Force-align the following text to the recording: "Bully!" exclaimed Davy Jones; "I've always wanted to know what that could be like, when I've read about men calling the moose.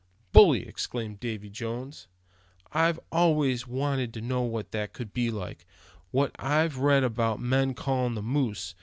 "Bully!" 0.31 0.67
exclaimed 0.67 1.19
Davy 1.19 1.47
Jones; 1.51 2.07
"I've 2.73 2.99
always 3.11 3.67
wanted 3.67 4.15
to 4.15 4.21
know 4.21 4.41
what 4.41 4.71
that 4.71 4.93
could 4.93 5.13
be 5.13 5.29
like, 5.29 5.67
when 6.09 6.31
I've 6.39 6.79
read 6.79 7.03
about 7.03 7.39
men 7.39 7.75
calling 7.75 8.15
the 8.15 8.23
moose. 8.23 8.73